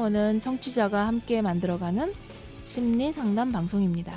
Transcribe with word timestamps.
참나원은 0.00 0.40
청취자가 0.40 1.06
함께 1.06 1.42
만들어가는 1.42 2.14
심리 2.64 3.12
상담 3.12 3.52
방송입니다. 3.52 4.16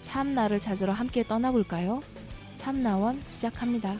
참나를 0.00 0.58
찾으러 0.58 0.92
함께 0.94 1.22
떠나볼까요? 1.22 2.00
참나원 2.56 3.20
시작합니다. 3.26 3.94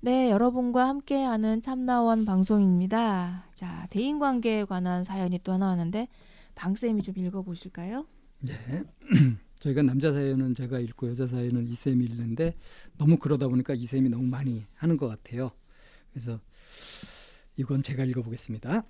네, 0.00 0.30
여러분과 0.30 0.88
함께하는 0.88 1.60
참나원 1.60 2.24
방송입니다. 2.24 3.44
자, 3.54 3.86
대인 3.90 4.18
관계에 4.18 4.64
관한 4.64 5.04
사연이 5.04 5.38
또 5.44 5.52
하나 5.52 5.66
왔는데 5.66 6.08
방 6.54 6.74
쌤이 6.74 7.02
좀 7.02 7.18
읽어 7.18 7.42
보실까요? 7.42 8.06
네. 8.40 8.54
저희가 9.66 9.82
남자 9.82 10.12
사연은 10.12 10.54
제가 10.54 10.78
읽고 10.78 11.08
여자 11.08 11.26
사연은 11.26 11.66
이쌤이 11.66 12.04
읽는데 12.04 12.56
너무 12.98 13.18
그러다 13.18 13.48
보니까 13.48 13.74
이쌤이 13.74 14.08
너무 14.10 14.24
많이 14.24 14.64
하는 14.74 14.96
것 14.96 15.08
같아요. 15.08 15.50
그래서 16.12 16.40
이건 17.56 17.82
제가 17.82 18.04
읽어보겠습니다. 18.04 18.84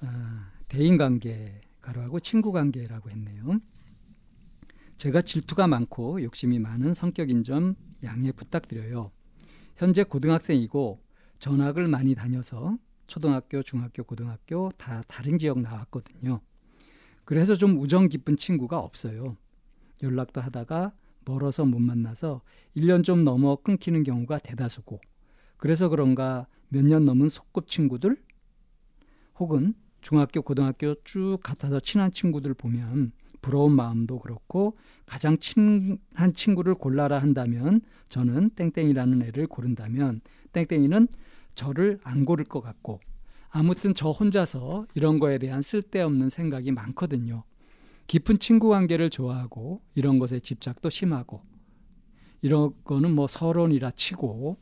아, 0.00 0.52
대인관계 0.68 1.60
가로하고 1.80 2.18
친구관계라고 2.18 3.10
했네요. 3.10 3.60
제가 4.96 5.22
질투가 5.22 5.68
많고 5.68 6.22
욕심이 6.22 6.58
많은 6.58 6.94
성격인 6.94 7.44
점 7.44 7.76
양해 8.02 8.32
부탁드려요. 8.32 9.12
현재 9.76 10.02
고등학생이고 10.02 11.00
전학을 11.38 11.86
많이 11.86 12.14
다녀서 12.14 12.76
초등학교, 13.06 13.62
중학교, 13.62 14.02
고등학교 14.02 14.70
다 14.76 15.02
다른 15.06 15.38
지역 15.38 15.60
나왔거든요. 15.60 16.40
그래서 17.24 17.54
좀 17.54 17.78
우정 17.78 18.08
깊은 18.08 18.36
친구가 18.36 18.78
없어요. 18.80 19.36
연락도 20.04 20.40
하다가 20.40 20.92
멀어서 21.24 21.64
못 21.64 21.80
만나서 21.80 22.42
1년 22.76 23.02
좀 23.04 23.24
넘어 23.24 23.56
끊기는 23.56 24.02
경우가 24.04 24.38
대다수고 24.38 25.00
그래서 25.56 25.88
그런가 25.88 26.46
몇 26.68 26.84
년 26.84 27.04
넘은 27.04 27.28
소꿉 27.28 27.66
친구들 27.66 28.16
혹은 29.38 29.74
중학교, 30.00 30.42
고등학교 30.42 30.94
쭉 31.04 31.38
같아서 31.42 31.80
친한 31.80 32.12
친구들 32.12 32.54
보면 32.54 33.12
부러운 33.40 33.72
마음도 33.72 34.18
그렇고 34.18 34.76
가장 35.06 35.38
친한 35.38 35.98
친구를 36.34 36.74
골라라 36.74 37.18
한다면 37.18 37.80
저는 38.08 38.50
땡땡이라는 38.50 39.22
애를 39.22 39.46
고른다면 39.46 40.20
땡땡이는 40.52 41.08
저를 41.54 41.98
안 42.04 42.24
고를 42.24 42.44
것 42.44 42.60
같고 42.60 43.00
아무튼 43.50 43.94
저 43.94 44.10
혼자서 44.10 44.86
이런 44.94 45.18
거에 45.18 45.38
대한 45.38 45.62
쓸데없는 45.62 46.28
생각이 46.28 46.72
많거든요. 46.72 47.44
깊은 48.06 48.38
친구 48.38 48.68
관계를 48.68 49.10
좋아하고 49.10 49.82
이런 49.94 50.18
것에 50.18 50.40
집착도 50.40 50.90
심하고 50.90 51.42
이런 52.42 52.72
거는 52.84 53.14
뭐 53.14 53.26
서론이라 53.26 53.92
치고 53.92 54.58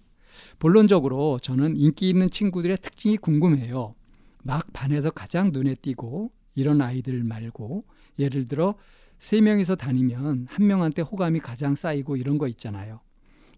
본론적으로 0.58 1.38
저는 1.40 1.76
인기 1.76 2.08
있는 2.08 2.30
친구들의 2.30 2.76
특징이 2.78 3.16
궁금해요. 3.16 3.94
막 4.42 4.72
반에서 4.72 5.10
가장 5.10 5.50
눈에 5.52 5.74
띄고 5.74 6.32
이런 6.54 6.80
아이들 6.80 7.22
말고 7.24 7.84
예를 8.18 8.46
들어 8.48 8.76
세 9.18 9.40
명이서 9.40 9.76
다니면 9.76 10.46
한 10.48 10.66
명한테 10.66 11.02
호감이 11.02 11.40
가장 11.40 11.74
쌓이고 11.74 12.16
이런 12.16 12.38
거 12.38 12.48
있잖아요. 12.48 13.00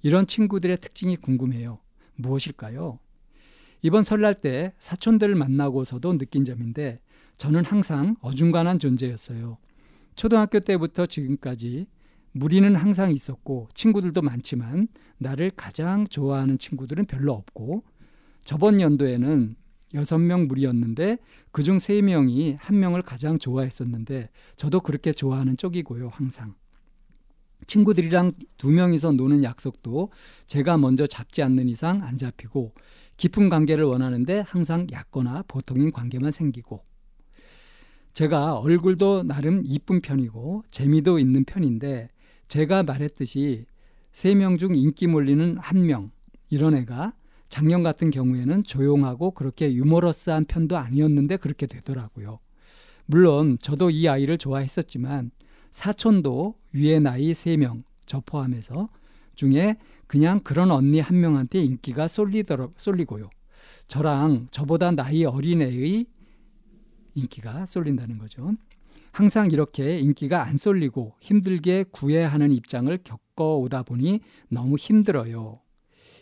이런 0.02 0.26
친구들의 0.26 0.76
특징이 0.78 1.16
궁금해요. 1.16 1.78
무엇일까요? 2.16 2.98
이번 3.82 4.04
설날 4.04 4.34
때 4.40 4.72
사촌들을 4.78 5.34
만나고서도 5.34 6.18
느낀 6.18 6.44
점인데 6.44 7.00
저는 7.36 7.64
항상 7.64 8.16
어중간한 8.20 8.78
존재였어요. 8.78 9.58
초등학교 10.14 10.60
때부터 10.60 11.06
지금까지 11.06 11.86
무리는 12.32 12.74
항상 12.74 13.12
있었고 13.12 13.68
친구들도 13.74 14.20
많지만 14.22 14.88
나를 15.18 15.52
가장 15.54 16.06
좋아하는 16.06 16.58
친구들은 16.58 17.06
별로 17.06 17.32
없고 17.32 17.84
저번 18.42 18.80
연도에는 18.80 19.56
여섯 19.94 20.18
명 20.18 20.48
무리였는데 20.48 21.18
그중 21.52 21.78
세 21.78 22.02
명이 22.02 22.56
한 22.58 22.80
명을 22.80 23.02
가장 23.02 23.38
좋아했었는데 23.38 24.28
저도 24.56 24.80
그렇게 24.80 25.12
좋아하는 25.12 25.56
쪽이고요, 25.56 26.08
항상. 26.08 26.54
친구들이랑 27.66 28.32
두 28.58 28.70
명이서 28.70 29.12
노는 29.12 29.44
약속도 29.44 30.10
제가 30.46 30.76
먼저 30.76 31.06
잡지 31.06 31.42
않는 31.42 31.68
이상 31.68 32.02
안 32.02 32.18
잡히고 32.18 32.74
깊은 33.16 33.48
관계를 33.48 33.84
원하는데 33.84 34.40
항상 34.40 34.86
얕거나 34.90 35.44
보통인 35.46 35.92
관계만 35.92 36.32
생기고 36.32 36.84
제가 38.14 38.58
얼굴도 38.58 39.24
나름 39.24 39.62
이쁜 39.64 40.00
편이고 40.00 40.64
재미도 40.70 41.18
있는 41.18 41.44
편인데 41.44 42.10
제가 42.48 42.82
말했듯이 42.84 43.66
세 44.12 44.34
명 44.36 44.56
중 44.56 44.76
인기 44.76 45.08
몰리는 45.08 45.58
한 45.58 45.86
명 45.86 46.10
이런 46.48 46.74
애가 46.76 47.14
작년 47.48 47.82
같은 47.82 48.10
경우에는 48.10 48.62
조용하고 48.64 49.32
그렇게 49.32 49.74
유머러스한 49.74 50.44
편도 50.44 50.78
아니었는데 50.78 51.36
그렇게 51.38 51.66
되더라고요. 51.66 52.38
물론 53.06 53.58
저도 53.60 53.90
이 53.90 54.08
아이를 54.08 54.38
좋아했었지만 54.38 55.32
사촌도 55.72 56.54
위에 56.72 57.00
나이 57.00 57.32
3명, 57.32 57.82
저 58.06 58.20
포함해서 58.24 58.88
중에 59.34 59.76
그냥 60.06 60.38
그런 60.40 60.70
언니 60.70 61.00
한 61.00 61.20
명한테 61.20 61.58
인기가 61.64 62.06
쏠리더라, 62.06 62.68
쏠리고요. 62.76 63.28
저랑 63.88 64.46
저보다 64.52 64.92
나이 64.92 65.24
어린 65.24 65.62
애의 65.62 66.06
인기가 67.14 67.66
쏠린다는 67.66 68.18
거죠. 68.18 68.54
항상 69.12 69.50
이렇게 69.50 69.98
인기가 70.00 70.44
안 70.44 70.56
쏠리고 70.56 71.14
힘들게 71.20 71.84
구애하는 71.90 72.50
입장을 72.50 72.98
겪어오다 73.04 73.84
보니 73.84 74.20
너무 74.48 74.76
힘들어요. 74.76 75.60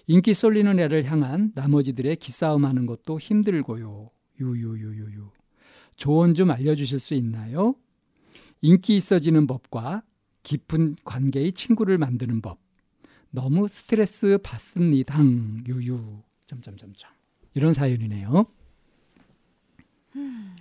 인기 0.06 0.34
쏠리는 0.34 0.78
애를 0.78 1.04
향한 1.04 1.53
나머지들의 1.54 2.16
기싸움 2.16 2.66
하는 2.66 2.86
것도 2.86 3.19
힘들고요. 3.19 4.10
유유유유유. 4.41 5.30
조언 5.97 6.34
좀 6.34 6.50
알려주실 6.50 6.98
수 6.98 7.14
있나요? 7.14 7.74
인기 8.60 8.97
있어지는 8.97 9.47
법과 9.47 10.03
깊은 10.42 10.97
관계의 11.04 11.53
친구를 11.53 11.98
만드는 11.98 12.42
법. 12.42 12.59
너무 13.30 13.69
스트레스 13.69 14.38
받습니다. 14.42 15.19
유유. 15.66 16.22
점점점점. 16.47 17.10
이런 17.54 17.72
사연이네요. 17.72 18.47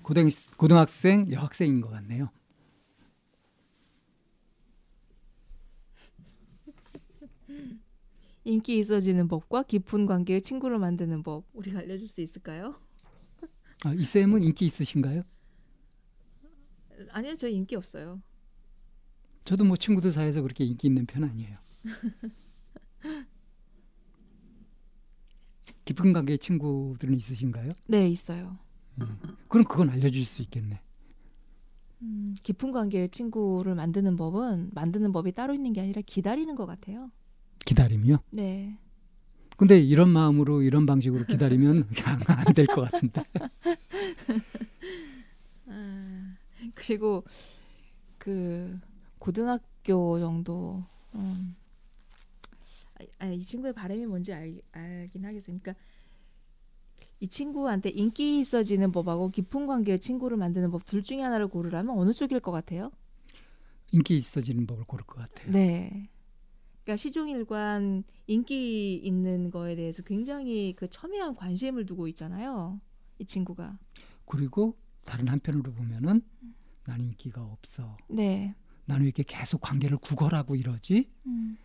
고등, 0.04 0.30
고등학생, 0.58 1.32
여학생인 1.32 1.82
것 1.82 1.90
같네요. 1.90 2.30
인기 8.44 8.80
있어지는 8.80 9.28
법과 9.28 9.64
깊은 9.64 10.08
관계의 10.08 10.42
친구를 10.42 10.80
만드는 10.80 11.22
법 11.22 11.46
우리가 11.54 11.80
알려줄 11.80 12.08
수 12.10 12.22
있을까요? 12.22 12.74
아, 13.84 13.94
이 13.94 14.04
쌤은 14.04 14.44
인기 14.44 14.66
있으신가요? 14.66 15.22
아니요, 17.12 17.36
저 17.36 17.48
인기 17.48 17.76
없어요. 17.76 18.22
저도 19.46 19.64
뭐 19.66 19.76
친구들 19.76 20.12
사이에서 20.12 20.42
그렇게 20.42 20.64
인기 20.64 20.88
있는 20.88 21.06
편 21.06 21.24
아니에요. 21.24 21.58
깊은 25.86 26.14
관계의 26.14 26.40
친구들은 26.40 27.16
있으신가요? 27.16 27.72
네, 27.88 28.08
있어요. 28.08 28.58
음, 29.00 29.18
그럼 29.48 29.66
그건 29.66 29.90
알려주실 29.90 30.26
수 30.26 30.42
있겠네. 30.44 30.80
음, 32.02 32.36
깊은 32.44 32.72
관계의 32.72 33.10
친구를 33.10 33.76
만드는 33.76 34.16
법은 34.16 34.72
만드는 34.74 35.12
법이 35.12 35.32
따로 35.34 35.54
있는 35.54 35.74
게 35.74 35.82
아니라 35.82 36.02
기다리는 36.06 36.56
것 36.56 36.66
같아요. 36.66 37.12
기다림이요? 37.66 38.18
네. 38.32 38.78
근데 39.58 39.80
이런 39.80 40.10
마음으로 40.10 40.64
이런 40.64 40.88
방식으로 40.88 41.26
기다리면 41.26 41.88
안 42.28 42.54
될 42.56 42.66
것 42.66 42.90
같은데. 42.90 43.24
아, 45.68 46.36
그리고 46.74 47.24
그 48.18 48.80
고등학교 49.20 50.20
정도 50.20 50.84
음, 51.14 51.56
아, 53.20 53.28
이 53.28 53.44
친구의 53.44 53.74
바람이 53.74 54.08
뭔지 54.08 54.34
알, 54.34 54.60
알긴 54.72 55.26
하겠어요. 55.26 55.60
그러니까 55.60 55.76
이 57.22 57.28
친구한테 57.28 57.90
인기 57.90 58.40
있어지는 58.40 58.92
법하고 58.92 59.30
깊은 59.30 59.68
관계의 59.68 60.00
친구를 60.00 60.38
만드는 60.38 60.72
법 60.72 60.84
둘 60.86 61.04
중에 61.04 61.22
하나를 61.22 61.48
고르라면 61.48 61.96
어느 61.98 62.14
쪽일 62.14 62.40
것 62.40 62.52
같아요? 62.52 62.92
인기 63.92 64.18
있어지는 64.18 64.66
법을 64.66 64.86
고를 64.86 65.06
것 65.06 65.18
같아요. 65.20 65.52
네. 65.52 66.10
그러니까 66.84 66.96
시종일관 66.98 68.04
인기 68.26 68.96
있는 68.96 69.52
거에 69.52 69.76
대해서 69.76 70.02
굉장히 70.02 70.74
그 70.76 70.90
첨예한 70.90 71.36
관심을 71.36 71.86
두고 71.86 72.08
있잖아요. 72.08 72.82
이 73.20 73.26
친구가. 73.26 73.78
그리고 74.26 74.76
다른 75.06 75.28
한편으로 75.28 75.74
보면은 75.74 76.22
나는 76.86 77.06
인기가 77.06 77.44
없어. 77.44 77.98
네. 78.10 78.56
나는 78.86 79.06
이렇게 79.06 79.22
계속 79.22 79.62
관계를 79.62 79.98
구걸하고 79.98 80.56
이러지? 80.56 81.08
음. 81.28 81.56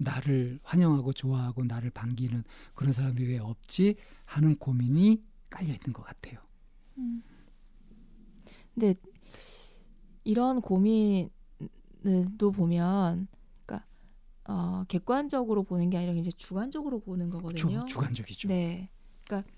나를 0.00 0.60
환영하고 0.64 1.12
좋아하고 1.12 1.64
나를 1.64 1.90
반기는 1.90 2.44
그런 2.74 2.92
사람이 2.92 3.22
왜 3.24 3.38
없지? 3.38 3.96
하는 4.26 4.56
고민이 4.58 5.22
깔려 5.50 5.72
있는 5.74 5.92
것 5.92 6.02
같아요. 6.04 6.40
음. 6.98 7.22
근데 8.74 8.94
이런 10.24 10.60
고민을 10.60 11.30
또 12.38 12.50
보면 12.52 13.28
그러니까 13.66 13.86
어, 14.46 14.84
객관적으로 14.88 15.62
보는 15.64 15.90
게 15.90 15.98
아니라 15.98 16.14
이제 16.14 16.30
주관적으로 16.32 17.00
보는 17.00 17.30
거거든요. 17.30 17.84
주, 17.86 17.94
주관적이죠. 17.94 18.48
네. 18.48 18.90
그러니까 19.24 19.50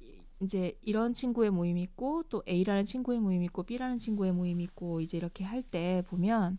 이- 0.00 0.22
이제 0.40 0.78
이런 0.82 1.14
친구의 1.14 1.50
모임이 1.50 1.82
있고 1.82 2.24
또 2.28 2.42
A라는 2.48 2.84
친구의 2.84 3.20
모임이 3.20 3.46
있고 3.46 3.62
B라는 3.64 3.98
친구의 3.98 4.32
모임이 4.32 4.64
있고 4.64 5.00
이제 5.00 5.16
이렇게 5.16 5.44
할 5.44 5.62
때 5.62 6.02
보면 6.08 6.58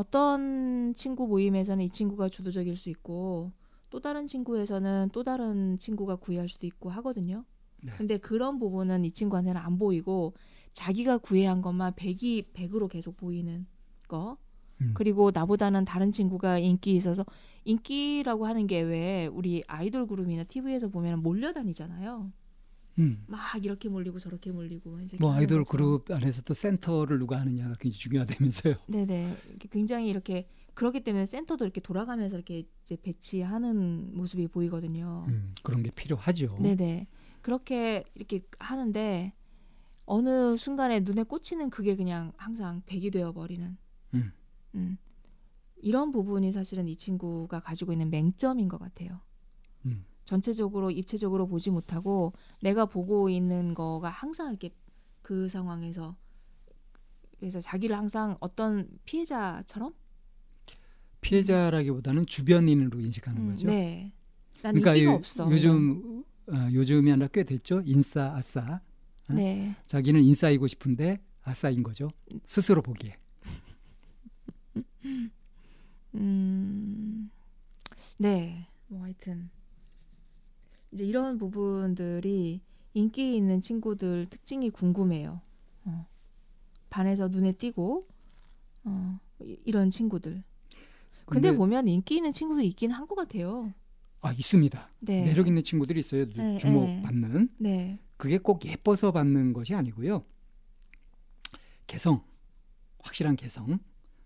어떤 0.00 0.94
친구 0.94 1.26
모임에서는 1.28 1.84
이 1.84 1.90
친구가 1.90 2.30
주도적일 2.30 2.76
수 2.78 2.88
있고 2.88 3.52
또 3.90 4.00
다른 4.00 4.26
친구에서는 4.26 5.10
또 5.12 5.22
다른 5.24 5.78
친구가 5.78 6.16
구애할 6.16 6.48
수도 6.48 6.66
있고 6.66 6.88
하거든요. 6.90 7.44
네. 7.82 7.92
근데 7.98 8.16
그런 8.16 8.58
부분은 8.58 9.04
이 9.04 9.12
친구한테는 9.12 9.60
안 9.60 9.78
보이고 9.78 10.34
자기가 10.72 11.18
구애한 11.18 11.60
것만 11.60 11.94
백이 11.96 12.52
백으로 12.54 12.88
계속 12.88 13.16
보이는 13.18 13.66
거. 14.08 14.38
음. 14.80 14.92
그리고 14.94 15.30
나보다는 15.34 15.84
다른 15.84 16.12
친구가 16.12 16.58
인기 16.58 16.96
있어서 16.96 17.26
인기라고 17.64 18.46
하는 18.46 18.66
게 18.66 18.80
왜 18.80 19.26
우리 19.26 19.62
아이돌 19.66 20.06
그룹이나 20.06 20.44
TV에서 20.44 20.88
보면 20.88 21.20
몰려다니잖아요. 21.22 22.32
음. 23.00 23.24
막 23.26 23.64
이렇게 23.64 23.88
몰리고 23.88 24.18
저렇게 24.18 24.52
몰리고 24.52 25.00
이제 25.00 25.16
뭐 25.18 25.32
아이돌 25.32 25.64
것처럼. 25.64 26.04
그룹 26.04 26.10
안에서 26.10 26.42
또 26.42 26.54
센터를 26.54 27.18
누가 27.18 27.40
하느냐가 27.40 27.74
굉장히 27.80 27.98
중요하다면서요. 27.98 28.74
네네 28.86 29.36
굉장히 29.70 30.08
이렇게 30.08 30.46
그렇기 30.74 31.02
때문에 31.02 31.26
센터도 31.26 31.64
이렇게 31.64 31.80
돌아가면서 31.80 32.36
이렇게 32.36 32.64
이제 32.82 32.96
배치하는 32.96 34.14
모습이 34.14 34.48
보이거든요. 34.48 35.24
음, 35.28 35.54
그런 35.62 35.82
게 35.82 35.90
필요하죠. 35.90 36.58
네네 36.60 37.08
그렇게 37.40 38.04
이렇게 38.14 38.42
하는데 38.58 39.32
어느 40.04 40.56
순간에 40.56 41.00
눈에 41.00 41.22
꽂히는 41.22 41.70
그게 41.70 41.96
그냥 41.96 42.32
항상 42.36 42.82
백이 42.86 43.10
되어 43.10 43.32
버리는. 43.32 43.76
음. 44.14 44.32
음. 44.74 44.98
이런 45.82 46.12
부분이 46.12 46.52
사실은 46.52 46.88
이 46.88 46.96
친구가 46.96 47.60
가지고 47.60 47.92
있는 47.92 48.10
맹점인 48.10 48.68
것 48.68 48.78
같아요. 48.78 49.20
음. 49.86 50.04
전체적으로 50.34 50.92
입체적으로 50.92 51.48
보지 51.48 51.70
못하고 51.70 52.32
내가 52.62 52.86
보고 52.86 53.28
있는 53.28 53.74
거가 53.74 54.10
항상 54.10 54.50
이렇게 54.50 54.70
그 55.22 55.48
상황에서 55.48 56.14
그래서 57.40 57.60
자기를 57.60 57.98
항상 57.98 58.36
어떤 58.38 58.88
피해자처럼 59.04 59.92
피해자라기보다는 61.20 62.26
주변인으로 62.26 63.00
인식하는 63.00 63.42
음, 63.42 63.48
거죠. 63.50 63.66
네. 63.66 64.12
난 64.62 64.72
그러니까 64.76 65.02
요- 65.04 65.14
없어. 65.16 65.50
요즘 65.50 66.22
어, 66.46 66.68
요즘이 66.72 67.10
하나 67.10 67.26
꽤 67.26 67.42
됐죠. 67.42 67.82
인싸 67.84 68.32
아싸. 68.36 68.80
어? 69.28 69.32
네. 69.32 69.74
자기는 69.86 70.20
인싸이고 70.22 70.68
싶은데 70.68 71.18
아싸인 71.42 71.82
거죠. 71.82 72.08
스스로 72.46 72.82
보기에. 72.82 73.14
음. 76.14 77.30
네. 78.16 78.68
뭐 78.86 79.02
하여튼 79.02 79.50
이제 80.92 81.04
이런 81.04 81.38
부분들이 81.38 82.60
인기 82.94 83.36
있는 83.36 83.60
친구들 83.60 84.26
특징이 84.28 84.70
궁금해요. 84.70 85.40
어. 85.84 86.06
반에서 86.90 87.28
눈에 87.28 87.52
띄고 87.52 88.06
어, 88.84 89.20
이- 89.42 89.58
이런 89.64 89.90
친구들. 89.90 90.42
근데, 91.26 91.48
근데- 91.48 91.56
보면 91.56 91.86
인기 91.88 92.16
있는 92.16 92.32
친구들 92.32 92.64
있긴 92.64 92.90
한 92.90 93.06
것 93.06 93.14
같아요. 93.14 93.72
아 94.22 94.32
있습니다. 94.32 94.90
네. 95.00 95.24
매력 95.24 95.46
있는 95.46 95.62
친구들이 95.62 96.00
있어요. 96.00 96.28
네, 96.30 96.58
주목받는. 96.58 97.48
네. 97.58 97.98
그게 98.16 98.36
꼭 98.38 98.64
예뻐서 98.66 99.12
받는 99.12 99.52
것이 99.54 99.74
아니고요. 99.74 100.24
개성, 101.86 102.22
확실한 102.98 103.36
개성. 103.36 103.78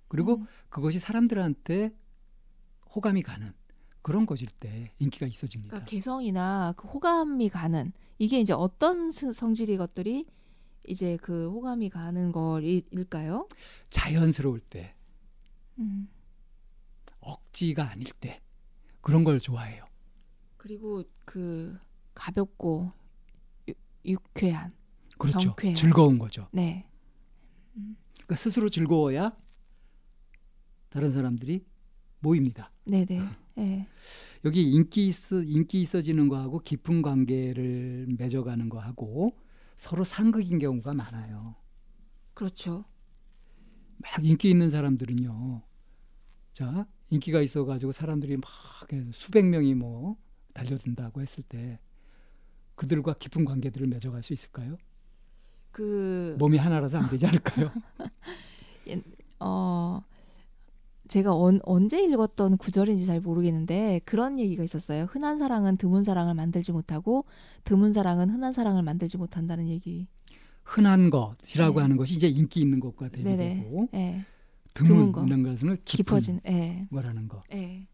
그리고 0.08 0.36
음. 0.36 0.46
그것이 0.68 0.98
사람들한테 0.98 1.92
호감이 2.94 3.22
가는 3.22 3.52
그런 4.04 4.26
것일 4.26 4.48
때 4.60 4.92
인기가 4.98 5.26
있어집니다. 5.26 5.70
그러니까 5.70 5.90
개성이나 5.90 6.74
그 6.76 6.86
호감이 6.86 7.48
가는 7.48 7.90
이게 8.18 8.38
이제 8.38 8.52
어떤 8.52 9.10
스- 9.10 9.32
성질의 9.32 9.78
것들이 9.78 10.26
이제 10.86 11.16
그 11.22 11.48
호감이 11.50 11.88
가는 11.88 12.30
걸일까요? 12.30 13.48
자연스러울 13.88 14.60
때, 14.60 14.94
음. 15.78 16.06
억지가 17.20 17.88
아닐 17.88 18.06
때 18.20 18.42
그런 19.00 19.24
걸 19.24 19.40
좋아해요. 19.40 19.86
그리고 20.58 21.02
그 21.24 21.78
가볍고 22.12 22.92
유, 23.70 23.72
유쾌한 24.04 24.74
그렇죠. 25.18 25.38
경쾌한. 25.54 25.74
즐거운 25.76 26.18
거죠. 26.18 26.46
네. 26.52 26.86
그러니까 27.72 28.36
스스로 28.36 28.68
즐거워야 28.68 29.34
다른 30.90 31.10
사람들이 31.10 31.64
모입니다. 32.20 32.70
네네. 32.84 33.43
네. 33.54 33.86
여기 34.44 34.70
인기 34.70 35.08
있어 35.08 35.42
인기 35.42 35.80
있어지는 35.82 36.28
거하고 36.28 36.58
깊은 36.58 37.02
관계를 37.02 38.08
맺어가는 38.18 38.68
거하고 38.68 39.36
서로 39.76 40.04
상극인 40.04 40.58
경우가 40.58 40.94
많아요. 40.94 41.54
그렇죠. 42.34 42.84
막 43.98 44.24
인기 44.24 44.50
있는 44.50 44.70
사람들은요. 44.70 45.62
자, 46.52 46.86
인기가 47.10 47.40
있어 47.40 47.64
가지고 47.64 47.92
사람들이 47.92 48.36
막 48.36 48.44
수백 49.12 49.46
명이 49.46 49.74
뭐 49.74 50.16
달려든다고 50.52 51.22
했을 51.22 51.42
때 51.44 51.80
그들과 52.74 53.14
깊은 53.14 53.44
관계들을 53.44 53.86
맺어갈 53.86 54.22
수 54.22 54.32
있을까요? 54.32 54.76
그 55.70 56.36
몸이 56.38 56.58
하나라서 56.58 56.98
안 56.98 57.08
되지 57.08 57.26
않을까요? 57.26 57.70
어, 59.40 60.02
제가 61.08 61.36
언, 61.36 61.60
언제 61.64 62.02
읽었던 62.02 62.56
구절인지 62.56 63.06
잘 63.06 63.20
모르겠는데 63.20 64.00
그런 64.04 64.38
얘기가 64.38 64.64
있었어요. 64.64 65.04
흔한 65.04 65.38
사랑은 65.38 65.76
드문 65.76 66.02
사랑을 66.02 66.34
만들지 66.34 66.72
못하고 66.72 67.26
드문 67.64 67.92
사랑은 67.92 68.30
흔한 68.30 68.52
사랑을 68.52 68.82
만들지 68.82 69.18
못한다는 69.18 69.68
얘기. 69.68 70.06
흔한 70.62 71.10
것이라고 71.10 71.78
네. 71.78 71.82
하는 71.82 71.96
것이 71.96 72.14
이제 72.14 72.26
인기 72.26 72.60
있는 72.60 72.80
것과. 72.80 73.10
대비되고 73.10 73.88
예. 73.94 74.24
드문 74.72 75.12
거. 75.12 75.20
드문 75.20 75.42
것은 75.42 75.76
깊은 75.84 76.04
깊어진. 76.04 76.40
예. 76.46 76.86
거라는 76.90 77.28
거. 77.28 77.42
예. 77.52 77.86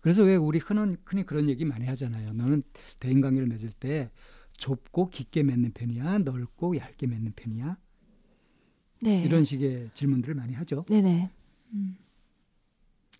그래서 0.00 0.24
왜 0.24 0.34
우리 0.34 0.58
흔한 0.58 0.96
흔히 1.04 1.24
그런 1.24 1.48
얘기 1.48 1.64
많이 1.64 1.86
하잖아요. 1.86 2.32
너는 2.32 2.60
대인 2.98 3.20
관계를 3.20 3.46
맺을 3.46 3.70
때 3.70 4.10
좁고 4.58 5.10
깊게 5.10 5.44
맺는 5.44 5.72
편이야, 5.72 6.18
넓고 6.18 6.76
얇게 6.76 7.06
맺는 7.06 7.32
편이야. 7.36 7.76
네. 9.02 9.22
이런 9.22 9.44
식의 9.44 9.90
질문들을 9.94 10.34
많이 10.34 10.54
하죠. 10.54 10.84
네네. 10.88 11.30
음. 11.74 11.96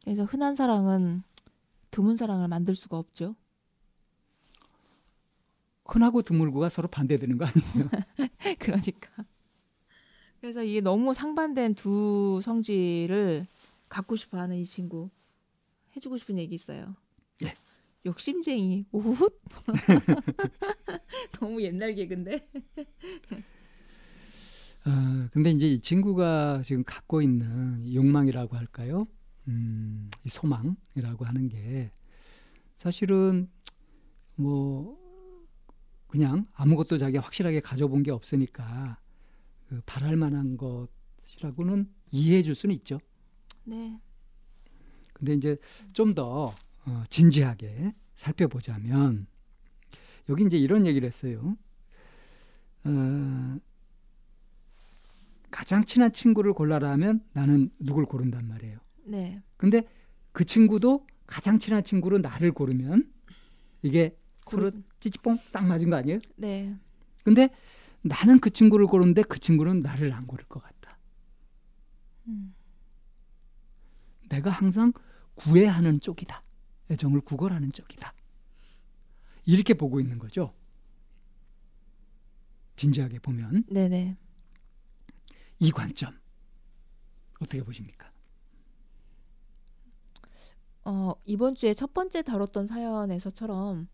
그래서 0.04 0.24
흔한 0.24 0.54
사랑은 0.54 1.22
드문 1.90 2.16
사랑을 2.16 2.48
만들 2.48 2.74
수가 2.74 2.98
없죠. 2.98 3.36
흔하고 5.84 6.22
드물고가 6.22 6.68
서로 6.68 6.88
반대되는 6.88 7.38
거 7.38 7.46
아니에요? 7.46 7.90
그러니까. 8.58 9.24
그래서 10.40 10.62
이게 10.62 10.80
너무 10.80 11.14
상반된 11.14 11.74
두 11.74 12.40
성질을 12.42 13.46
갖고 13.88 14.16
싶어 14.16 14.38
하는 14.38 14.56
이 14.56 14.64
친구. 14.64 15.10
해주고 15.94 16.16
싶은 16.16 16.38
얘기 16.38 16.54
있어요. 16.54 16.96
예. 17.44 17.52
욕심쟁이. 18.06 18.86
오훗. 18.90 19.28
너무 21.38 21.62
옛날 21.62 21.94
개근데. 21.94 22.48
어, 24.84 25.28
근데 25.32 25.50
이제 25.50 25.68
이 25.68 25.80
친구가 25.80 26.62
지금 26.64 26.82
갖고 26.84 27.22
있는 27.22 27.94
욕망이라고 27.94 28.56
할까요? 28.56 29.06
음, 29.48 30.10
이 30.24 30.28
소망이라고 30.28 31.24
하는 31.24 31.48
게 31.48 31.90
사실은 32.78 33.48
뭐 34.36 35.00
그냥 36.08 36.46
아무것도 36.54 36.98
자기가 36.98 37.22
확실하게 37.22 37.60
가져본 37.60 38.02
게 38.02 38.10
없으니까 38.10 38.98
그 39.68 39.80
바랄 39.86 40.16
만한 40.16 40.56
것이라고는 40.56 41.90
이해해 42.10 42.42
줄 42.42 42.54
수는 42.54 42.74
있죠. 42.76 43.00
네. 43.64 43.98
근데 45.14 45.34
이제 45.34 45.56
좀더 45.92 46.54
어, 46.84 47.04
진지하게 47.08 47.94
살펴보자면 48.14 49.26
여기 50.28 50.44
이제 50.44 50.56
이런 50.56 50.86
얘기를 50.86 51.06
했어요. 51.06 51.56
어, 52.84 53.58
가장 55.50 55.84
친한 55.84 56.12
친구를 56.12 56.52
골라라 56.52 56.90
하면 56.92 57.24
나는 57.32 57.70
누굴 57.78 58.06
고른단 58.06 58.48
말이에요. 58.48 58.78
네. 59.04 59.42
근데 59.56 59.82
그 60.32 60.44
친구도 60.44 61.06
가장 61.26 61.58
친한 61.58 61.82
친구로 61.82 62.18
나를 62.18 62.52
고르면 62.52 63.10
이게 63.82 64.16
서로 64.48 64.70
고르- 64.70 64.82
찌찌뽕 65.00 65.38
딱 65.52 65.64
맞은 65.66 65.90
거 65.90 65.96
아니에요? 65.96 66.18
네. 66.36 66.74
근데 67.24 67.48
나는 68.02 68.40
그 68.40 68.50
친구를 68.50 68.86
고르는데 68.86 69.22
그 69.22 69.38
친구는 69.38 69.80
나를 69.82 70.12
안 70.12 70.26
고를 70.26 70.44
것 70.46 70.60
같다. 70.62 70.98
음. 72.26 72.54
내가 74.28 74.50
항상 74.50 74.92
구애하는 75.34 75.98
쪽이다. 76.00 76.42
애정을 76.90 77.20
구걸하는 77.20 77.70
쪽이다. 77.72 78.12
이렇게 79.44 79.74
보고 79.74 80.00
있는 80.00 80.18
거죠. 80.18 80.54
진지하게 82.76 83.18
보면 83.20 83.64
네네. 83.68 84.16
이 85.60 85.70
관점 85.70 86.18
어떻게 87.40 87.62
보십니까? 87.62 88.10
어, 90.84 91.14
이번 91.24 91.54
주에 91.54 91.74
첫 91.74 91.94
번째 91.94 92.22
다뤘던 92.22 92.66
사연에서처럼 92.66 93.88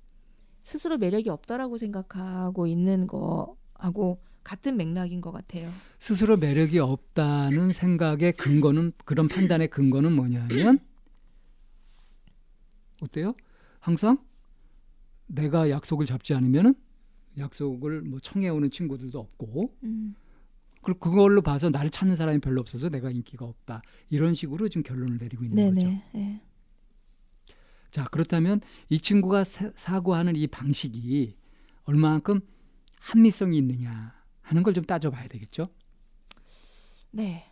스스로 0.63 0.99
매력이 0.99 1.31
없다라고 1.31 1.79
생각하고 1.79 2.67
있는 2.67 3.07
거하고 3.07 4.21
같은 4.43 4.77
맥락인 4.77 5.21
것 5.21 5.31
같아요. 5.31 5.71
스스로 5.99 6.37
매력이 6.37 6.79
없다는 6.79 7.73
생각의 7.73 8.33
근거는 8.33 8.93
그런 9.05 9.29
판단의 9.29 9.69
근거는 9.69 10.13
뭐냐면 10.13 10.79
어때요? 13.03 13.35
항상 13.81 14.19
내가 15.27 15.69
약속을 15.71 16.07
잡지 16.07 16.35
않으면은 16.35 16.75
약속을 17.37 18.03
뭐 18.03 18.19
청해 18.21 18.49
오는 18.49 18.71
친구들도 18.71 19.19
없고 19.19 19.75
음. 19.85 20.15
그 20.83 20.95
그걸로 20.95 21.43
봐서 21.43 21.69
나를 21.69 21.91
찾는 21.91 22.17
사람이 22.17 22.39
별로 22.41 22.61
없어서 22.61 22.89
내가 22.89 23.11
인기가 23.11 23.45
없다 23.45 23.83
이런 24.09 24.33
식으로 24.33 24.69
지금 24.69 24.83
결론을 24.83 25.19
내리고 25.19 25.45
있는 25.45 25.57
네네. 25.57 25.75
거죠. 25.75 26.03
네. 26.15 26.41
자 27.91 28.05
그렇다면 28.11 28.61
이 28.89 28.99
친구가 29.01 29.45
사, 29.45 29.71
사고하는 29.75 30.37
이 30.37 30.47
방식이 30.47 31.37
얼마만큼 31.85 32.41
합리성이 33.01 33.59
있느냐 33.59 34.15
하는 34.43 34.63
걸 34.63 34.75
좀 34.75 34.85
따져봐야 34.85 35.29
되겠죠. 35.29 35.69
네. 37.11 37.45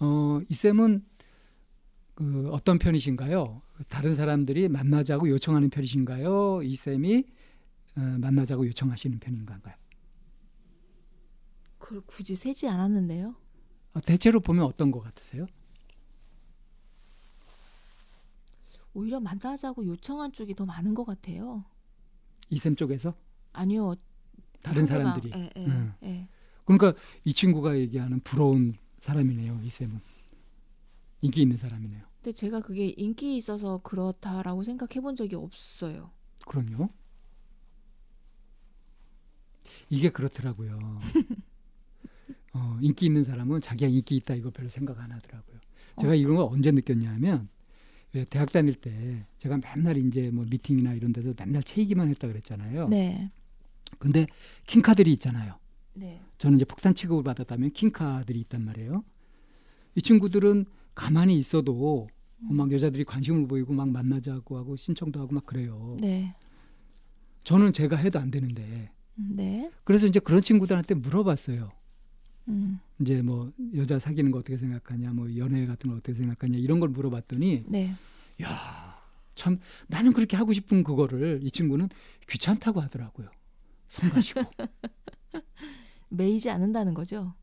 어, 0.00 0.40
이 0.48 0.54
쌤은 0.54 1.04
그 2.14 2.50
어떤 2.52 2.78
편이신가요? 2.78 3.62
다른 3.88 4.14
사람들이 4.14 4.68
만나자고 4.68 5.28
요청하는 5.28 5.70
편이신가요? 5.70 6.62
이 6.62 6.76
쌤이 6.76 7.24
어, 7.96 8.00
만나자고 8.00 8.66
요청하시는 8.66 9.18
편인가요? 9.18 9.60
그걸 11.78 12.00
굳이 12.06 12.34
세지 12.34 12.68
않았는데요. 12.68 13.34
어, 13.94 14.00
대체로 14.00 14.40
보면 14.40 14.64
어떤 14.64 14.90
것 14.90 15.00
같으세요? 15.00 15.46
오히려 18.94 19.20
만나자고 19.20 19.86
요청한 19.86 20.32
쪽이 20.32 20.54
더 20.54 20.64
많은 20.64 20.94
것 20.94 21.04
같아요. 21.04 21.64
이쌤 22.50 22.76
쪽에서 22.76 23.14
아니요. 23.52 23.94
다른 24.62 24.86
상대방. 24.86 25.14
사람들이. 25.14 25.32
예, 25.34 25.50
예, 25.56 25.66
음. 25.66 25.92
예. 26.04 26.28
그러니까 26.64 26.94
이 27.24 27.32
친구가 27.32 27.76
얘기하는 27.78 28.20
부러운 28.20 28.74
사람이네요. 28.98 29.60
이 29.62 29.68
쌤은 29.68 30.00
인기 31.20 31.42
있는 31.42 31.56
사람이네요. 31.56 32.02
근데 32.16 32.32
제가 32.32 32.60
그게 32.60 32.86
인기 32.96 33.36
있어서 33.36 33.78
그렇다라고 33.82 34.62
생각해 34.62 35.00
본 35.02 35.14
적이 35.16 35.34
없어요. 35.36 36.10
그럼요. 36.46 36.88
이게 39.90 40.08
그렇더라고요. 40.08 40.78
어, 42.54 42.78
인기 42.80 43.06
있는 43.06 43.24
사람은 43.24 43.60
자기가 43.60 43.90
인기 43.90 44.16
있다 44.16 44.34
이거 44.34 44.50
별로 44.50 44.68
생각 44.68 44.98
안 45.00 45.10
하더라고요. 45.12 45.58
제가 46.00 46.12
어. 46.12 46.14
이런 46.14 46.36
걸 46.36 46.46
언제 46.48 46.70
느꼈냐면 46.70 47.48
왜 48.14 48.24
대학 48.24 48.52
다닐 48.52 48.74
때 48.74 49.24
제가 49.38 49.58
맨날 49.58 49.96
이제 49.96 50.30
뭐 50.30 50.44
미팅이나 50.48 50.94
이런 50.94 51.12
데서 51.12 51.34
맨날 51.36 51.62
채이기만 51.64 52.08
했다 52.10 52.28
그랬잖아요. 52.28 52.88
네. 52.88 53.30
근데 53.98 54.26
킹카들이 54.66 55.12
있잖아요. 55.14 55.58
네. 55.94 56.20
저는 56.38 56.56
이제 56.56 56.64
폭탄 56.64 56.94
취급을 56.94 57.24
받았다면 57.24 57.72
킹카들이 57.72 58.38
있단 58.40 58.64
말이에요. 58.64 59.04
이 59.96 60.02
친구들은 60.02 60.64
가만히 60.94 61.36
있어도 61.38 62.06
막 62.38 62.70
여자들이 62.70 63.04
관심을 63.04 63.48
보이고 63.48 63.72
막 63.72 63.88
만나자고 63.88 64.56
하고 64.56 64.76
신청도 64.76 65.20
하고 65.20 65.34
막 65.34 65.44
그래요. 65.44 65.96
네. 66.00 66.34
저는 67.42 67.72
제가 67.72 67.96
해도 67.96 68.20
안 68.20 68.30
되는데 68.30 68.90
음, 69.18 69.32
네. 69.34 69.70
그래서 69.82 70.06
이제 70.06 70.20
그런 70.20 70.40
친구들한테 70.40 70.94
물어봤어요. 70.94 71.72
음. 72.48 72.78
이제 73.00 73.22
뭐 73.22 73.52
여자 73.74 73.98
사귀는 73.98 74.30
거 74.30 74.38
어떻게 74.38 74.56
생각하냐, 74.56 75.12
뭐 75.12 75.34
연애 75.36 75.66
같은 75.66 75.90
거 75.90 75.96
어떻게 75.96 76.14
생각하냐 76.14 76.58
이런 76.58 76.80
걸 76.80 76.88
물어봤더니 76.90 77.64
네. 77.68 77.94
야, 78.42 79.00
참 79.34 79.58
나는 79.88 80.12
그렇게 80.12 80.36
하고 80.36 80.52
싶은 80.52 80.84
그거를 80.84 81.40
이 81.42 81.50
친구는 81.50 81.88
귀찮다고 82.28 82.80
하더라고요. 82.80 83.28
성가시고. 83.88 84.40
매이지 86.08 86.50
않는다는 86.50 86.94
거죠. 86.94 87.34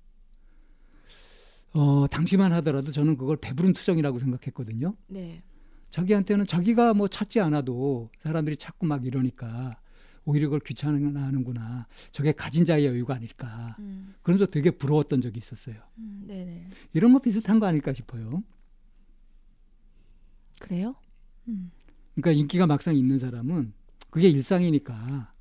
어, 1.73 2.05
당시만 2.07 2.53
하더라도 2.53 2.91
저는 2.91 3.17
그걸 3.17 3.37
배부른 3.37 3.73
투정이라고 3.73 4.19
생각했거든요. 4.19 4.95
네. 5.07 5.41
자기한테는 5.89 6.45
자기가 6.45 6.93
뭐 6.93 7.07
찾지 7.07 7.39
않아도 7.41 8.09
사람들이 8.21 8.57
찾고 8.57 8.85
막 8.85 9.05
이러니까 9.05 9.77
오히려 10.25 10.47
그걸 10.47 10.59
귀찮아하는구나. 10.59 11.87
저게 12.11 12.31
가진 12.31 12.63
자의 12.65 12.85
여유가 12.85 13.15
아닐까. 13.15 13.75
음. 13.79 14.13
그러면서 14.21 14.45
되게 14.45 14.71
부러웠던 14.71 15.21
적이 15.21 15.39
있었어요. 15.39 15.75
음, 15.97 16.23
네네. 16.27 16.69
이런 16.93 17.13
거 17.13 17.19
비슷한 17.19 17.59
거 17.59 17.65
아닐까 17.65 17.91
싶어요. 17.93 18.43
그래요? 20.59 20.95
음. 21.47 21.71
그러니까 22.15 22.39
인기가 22.39 22.67
막상 22.67 22.95
있는 22.95 23.17
사람은 23.17 23.73
그게 24.11 24.29
일상이니까 24.29 25.33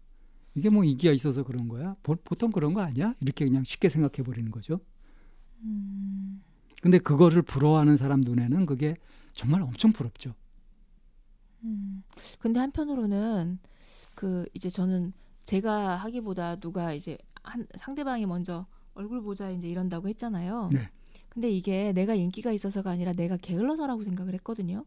이게 0.55 0.71
뭐 0.71 0.85
인기가 0.85 1.13
있어서 1.13 1.43
그런 1.43 1.69
거야? 1.69 1.95
보, 2.03 2.17
통 2.17 2.51
그런 2.51 2.73
거 2.73 2.81
아니야? 2.81 3.15
이렇게 3.21 3.45
그냥 3.45 3.65
쉽게 3.65 3.89
생각해 3.89 4.25
버리는 4.25 4.51
거죠. 4.51 4.81
음. 5.63 6.43
근데 6.81 6.99
그거를 6.99 7.43
부러워하는 7.43 7.99
사람 7.99 8.23
눈에는 8.23 8.65
그게 8.65 8.97
정말 9.35 9.61
엄청 9.61 9.93
부럽죠. 9.93 10.35
음. 11.65 12.03
근데 12.39 12.59
한편으로는 12.61 13.59
그 14.21 14.45
이제 14.53 14.69
저는 14.69 15.15
제가 15.45 15.97
하기보다 15.97 16.57
누가 16.57 16.93
이제 16.93 17.17
한 17.43 17.67
상대방이 17.79 18.27
먼저 18.27 18.67
얼굴 18.93 19.23
보자 19.23 19.51
이제 19.51 19.67
이런다고 19.67 20.09
했잖아요. 20.11 20.69
네. 20.75 20.91
근데 21.31 21.51
이게 21.51 21.95
내가 21.95 22.15
인기가 22.15 22.53
있어서가 22.53 22.91
아니라 22.91 23.15
내가 23.15 23.39
게을러서라고 23.39 24.05
생각을 24.05 24.35
했거든요. 24.35 24.85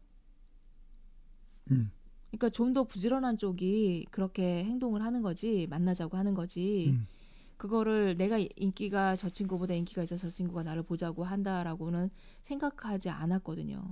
음, 1.72 1.90
그러니까 2.30 2.48
좀 2.50 2.72
더 2.74 2.84
부지런한 2.84 3.36
쪽이 3.38 4.06
그렇게 4.12 4.62
행동을 4.66 5.02
하는 5.02 5.20
거지 5.22 5.66
만나자고 5.68 6.16
하는 6.16 6.34
거지. 6.34 6.90
음. 6.92 7.08
그거를 7.56 8.16
내가 8.16 8.38
인기가 8.54 9.16
저 9.16 9.28
친구보다 9.28 9.74
인기가 9.74 10.04
있어서 10.04 10.28
저 10.28 10.34
친구가 10.36 10.62
나를 10.62 10.84
보자고 10.84 11.24
한다라고는 11.24 12.08
생각하지 12.42 13.10
않았거든요. 13.10 13.82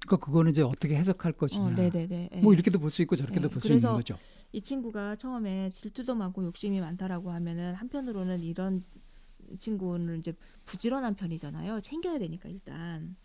그러니까 0.00 0.26
그거는 0.26 0.50
이제 0.50 0.62
어떻게 0.62 0.96
해석할 0.96 1.34
것이냐. 1.34 1.64
어, 1.64 1.70
네네네. 1.70 2.30
예. 2.32 2.40
뭐 2.40 2.52
이렇게도 2.52 2.80
볼 2.80 2.90
수 2.90 3.02
있고 3.02 3.14
저렇게도 3.14 3.48
네, 3.48 3.52
볼수 3.52 3.72
있는 3.72 3.92
거죠. 3.92 4.16
이 4.56 4.62
친구가 4.62 5.16
처음에 5.16 5.68
질투도 5.68 6.14
많고 6.14 6.42
욕심이 6.42 6.80
많다라고 6.80 7.30
하면은 7.30 7.74
한편으로는 7.74 8.40
이런 8.40 8.82
친구는 9.58 10.20
이제 10.20 10.32
부지런한 10.64 11.14
편이잖아요. 11.14 11.80
챙겨야 11.80 12.18
되니까 12.18 12.48
일단. 12.48 13.16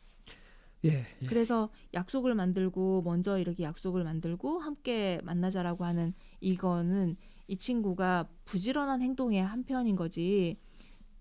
예, 0.84 0.90
예. 0.90 1.26
그래서 1.26 1.70
약속을 1.94 2.36
만들고 2.36 3.04
먼저 3.04 3.40
이렇게 3.40 3.64
약속을 3.64 4.04
만들고 4.04 4.60
함께 4.60 5.22
만나자라고 5.24 5.86
하는 5.86 6.14
이거는 6.42 7.16
이 7.48 7.56
친구가 7.56 8.28
부지런한 8.44 9.02
행동의 9.02 9.42
한 9.42 9.64
편인 9.64 9.96
거지. 9.96 10.58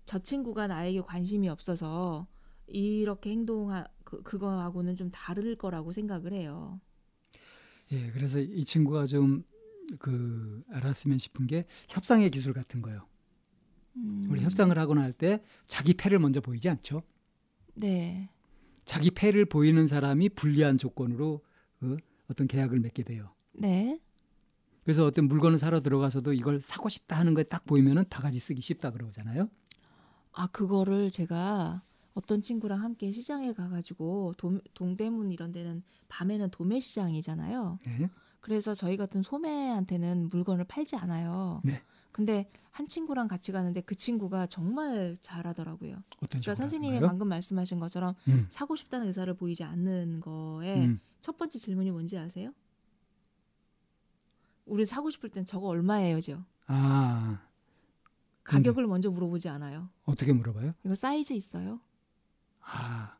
저 0.05 0.19
친구가 0.19 0.67
나에게 0.67 0.99
관심이 0.99 1.47
없어서 1.47 2.27
이렇게 2.67 3.29
행동하 3.29 3.87
그 4.03 4.21
그거하고는 4.23 4.97
좀 4.97 5.09
다를 5.09 5.55
거라고 5.55 5.93
생각을 5.93 6.33
해요. 6.33 6.81
예, 7.93 8.11
그래서 8.11 8.39
이 8.39 8.65
친구가 8.65 9.05
좀 9.05 9.45
그 9.99 10.63
알았으면 10.71 11.17
싶은 11.17 11.47
게 11.47 11.65
협상의 11.89 12.29
기술 12.29 12.53
같은 12.53 12.81
거요. 12.81 13.07
음, 13.97 14.21
우리 14.29 14.41
협상을 14.41 14.75
하거나 14.77 15.01
할 15.01 15.13
때 15.13 15.43
자기 15.67 15.93
패를 15.93 16.19
먼저 16.19 16.39
보이지 16.41 16.69
않죠. 16.69 17.03
네. 17.75 18.29
자기 18.85 19.11
패를 19.11 19.45
보이는 19.45 19.85
사람이 19.87 20.29
불리한 20.29 20.77
조건으로 20.77 21.41
그 21.79 21.97
어떤 22.29 22.47
계약을 22.47 22.79
맺게 22.79 23.03
돼요. 23.03 23.33
네. 23.53 23.99
그래서 24.83 25.05
어떤 25.05 25.25
물건을 25.27 25.59
사러 25.59 25.79
들어가서도 25.79 26.33
이걸 26.33 26.59
사고 26.61 26.89
싶다 26.89 27.17
하는 27.17 27.33
거에 27.33 27.43
딱 27.43 27.65
보이면은 27.65 28.05
바가지 28.09 28.39
쓰기 28.39 28.61
쉽다 28.61 28.91
그러잖아요. 28.91 29.49
아 30.33 30.47
그거를 30.47 31.11
제가 31.11 31.83
어떤 32.13 32.41
친구랑 32.41 32.81
함께 32.81 33.11
시장에 33.11 33.53
가가지고 33.53 34.33
도, 34.37 34.59
동대문 34.73 35.31
이런 35.31 35.51
데는 35.51 35.83
밤에는 36.09 36.49
도매 36.49 36.79
시장이잖아요. 36.79 37.79
네. 37.85 38.09
그래서 38.41 38.73
저희 38.73 38.97
같은 38.97 39.21
소매한테는 39.21 40.29
물건을 40.29 40.65
팔지 40.65 40.95
않아요. 40.97 41.61
네. 41.63 41.81
근데 42.11 42.49
한 42.71 42.87
친구랑 42.87 43.27
같이 43.27 43.51
가는데 43.51 43.81
그 43.81 43.95
친구가 43.95 44.47
정말 44.47 45.17
잘하더라고요. 45.21 46.03
어떤 46.17 46.41
그러니까 46.41 46.55
선생님이 46.55 46.95
하는가요? 46.95 47.07
방금 47.07 47.27
말씀하신 47.29 47.79
것처럼 47.79 48.15
음, 48.27 48.47
사고 48.49 48.75
싶다는 48.75 49.07
의사를 49.07 49.31
보이지 49.35 49.63
않는 49.63 50.19
거에 50.19 50.85
음. 50.87 50.99
첫 51.21 51.37
번째 51.37 51.59
질문이 51.59 51.91
뭔지 51.91 52.17
아세요? 52.17 52.51
우리 54.65 54.85
사고 54.85 55.09
싶을 55.09 55.29
땐 55.29 55.45
저거 55.45 55.67
얼마예요죠? 55.67 56.43
아 56.67 57.41
가격을 58.43 58.87
먼저 58.87 59.11
물어보지 59.11 59.49
않아요. 59.49 59.89
어떻게 60.05 60.33
물어봐요? 60.33 60.73
이거 60.83 60.95
사이즈 60.95 61.33
있어요? 61.33 61.79
아 62.61 63.17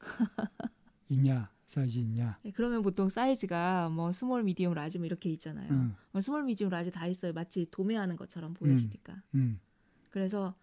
있냐 1.08 1.51
사이즈 1.72 1.98
있냐? 2.00 2.38
네, 2.42 2.52
그러면 2.54 2.82
보통 2.82 3.08
사이즈가 3.08 3.88
뭐 3.88 4.12
small, 4.12 4.42
medium, 4.42 4.74
large 4.74 4.98
뭐 4.98 5.06
이렇게 5.06 5.30
있잖아요. 5.30 5.70
음, 5.70 5.94
뭐 6.10 6.20
small, 6.20 6.44
medium, 6.44 6.68
large 6.68 6.90
다 6.90 7.06
있어요. 7.06 7.32
마치 7.32 7.66
도매하는 7.70 8.16
것처럼 8.16 8.52
보여지니까. 8.52 9.22
음. 9.34 9.58
그래서 10.10 10.54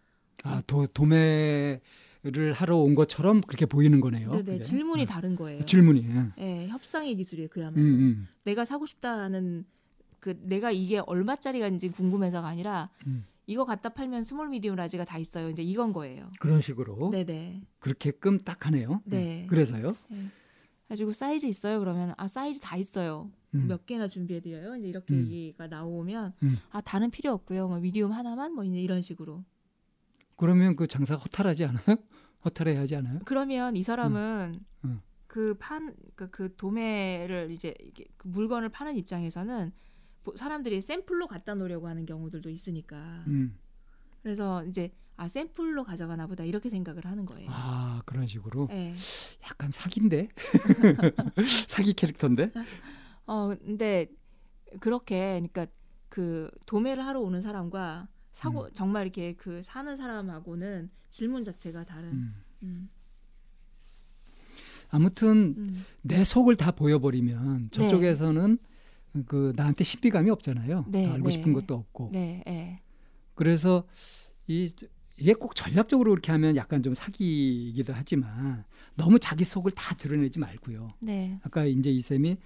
아 0.44 0.62
도, 0.68 0.86
도매 0.86 1.82
를 2.22 2.52
하러 2.52 2.76
온 2.76 2.96
것처럼 2.96 3.40
그렇게 3.40 3.66
보이는 3.66 4.02
거네요. 4.02 4.30
네네 4.32 4.44
그게. 4.44 4.62
질문이 4.62 5.04
어. 5.04 5.06
다른 5.06 5.38
거예요. 5.38 5.64
질문이. 5.64 6.06
예. 6.06 6.44
예, 6.44 6.68
협상의 6.68 7.16
기술이에요 7.16 7.48
음, 7.48 7.50
그야말로. 7.50 7.82
음, 7.82 8.28
내가 8.44 8.66
사고 8.66 8.86
싶다는 8.86 9.64
그 10.20 10.38
내가 10.44 10.70
이게 10.70 11.00
얼마짜리가인지 11.00 11.90
궁금해서가 11.90 12.46
아니라 12.46 12.90
음. 13.08 13.26
이거 13.48 13.64
갖다 13.64 13.90
팔면 13.90 14.24
small 14.24 14.50
medium 14.50 14.76
large가 14.76 15.06
다 15.06 15.18
있어요. 15.18 15.50
이제 15.50 15.64
이건 15.64 15.94
거예요. 15.94 16.30
그런 16.42 16.60
식으로 16.60 17.10
네네. 17.10 17.62
그렇게끔 17.80 18.40
딱 18.40 18.68
하네요. 18.68 19.02
네. 19.06 19.44
음, 19.44 19.48
그래서요. 19.48 19.96
가지고 20.90 21.14
사이즈 21.14 21.46
있어요. 21.46 21.80
그러면 21.80 22.14
아 22.18 22.28
사이즈 22.28 22.60
다 22.60 22.76
있어요. 22.76 23.32
음. 23.54 23.68
몇 23.68 23.86
개나 23.86 24.08
준비해 24.08 24.40
드려요. 24.42 24.76
이제 24.76 24.88
이렇게 24.88 25.14
음. 25.14 25.20
얘기가 25.22 25.68
나오면 25.68 26.34
음. 26.44 26.58
아 26.72 26.82
다는 26.82 27.12
필요 27.12 27.32
없고요. 27.32 27.68
뭐 27.68 27.80
medium 27.80 28.12
하나만 28.12 28.54
뭐 28.54 28.64
이제 28.64 28.80
이런 28.80 29.02
식으로. 29.02 29.44
그러면 30.36 30.76
그 30.76 30.88
장사가 30.88 31.22
허탈하지 31.22 31.66
않아요? 31.66 31.84
허탈해야 32.46 32.80
하지 32.80 32.96
않아요? 32.96 33.20
그러면 33.26 33.76
이 33.76 33.84
사람은 33.84 34.60
음. 34.86 35.02
그판그그 35.28 36.56
도매를 36.58 37.52
이제 37.52 37.76
이게 37.82 38.06
그 38.18 38.28
물건을 38.28 38.70
파는 38.70 38.96
입장에서는 38.98 39.72
보- 40.24 40.36
사람들이 40.36 40.82
샘플로 40.82 41.28
갖다 41.28 41.54
놓으려고 41.54 41.88
하는 41.88 42.06
경우들도 42.08 42.50
있으니까. 42.50 43.24
음. 43.28 43.60
그래서 44.24 44.66
이제 44.66 44.92
아 45.20 45.28
샘플로 45.28 45.84
가져가나 45.84 46.28
보다 46.28 46.46
이렇게 46.46 46.70
생각을 46.70 47.04
하는 47.04 47.26
거예요. 47.26 47.50
아 47.52 48.02
그런 48.06 48.26
식으로 48.26 48.70
예. 48.72 48.94
약간 49.44 49.70
사기인데 49.70 50.30
사기 51.68 51.92
캐릭터인데. 51.92 52.54
어 53.26 53.54
근데 53.62 54.08
그렇게 54.80 55.42
그러니까 55.42 55.68
그 56.08 56.50
도매를 56.66 57.06
하러 57.06 57.20
오는 57.20 57.42
사람과 57.42 58.08
사고 58.32 58.64
음. 58.64 58.70
정말 58.72 59.04
이렇게 59.04 59.34
그 59.34 59.62
사는 59.62 59.94
사람하고는 59.94 60.90
질문 61.10 61.44
자체가 61.44 61.84
다른. 61.84 62.14
음. 62.14 62.36
음. 62.64 62.90
아무튼 64.90 65.54
음. 65.58 65.86
내 66.02 66.24
속을 66.24 66.56
다 66.56 66.72
보여버리면 66.72 67.72
저쪽에서는 67.72 68.58
그 69.26 69.52
나한테 69.58 69.84
신비감이 69.84 70.30
없잖아요. 70.30 70.86
네, 70.88 71.08
더 71.08 71.14
알고 71.16 71.26
네. 71.26 71.32
싶은 71.32 71.52
것도 71.52 71.76
없고. 71.76 72.12
네, 72.14 72.42
예. 72.48 72.80
그래서 73.36 73.86
이 74.48 74.72
이게 75.20 75.34
꼭 75.34 75.56
전략적으로 75.56 76.12
그렇게 76.12 76.32
하면 76.32 76.56
약간 76.56 76.82
좀 76.82 76.94
사기이기도 76.94 77.94
하지만 77.94 78.64
너무 78.96 79.20
자기 79.20 79.44
속을 79.44 79.72
다 79.72 79.96
드러내지 79.96 80.40
말고요. 80.40 80.94
네. 81.00 81.40
아까 81.44 81.66
이제 81.66 81.90
이 81.90 82.02
쌤이 82.02 82.38